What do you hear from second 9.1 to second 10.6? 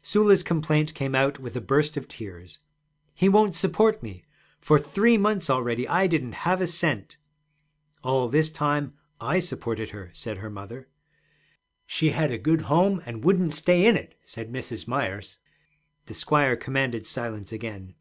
I supported her,' said her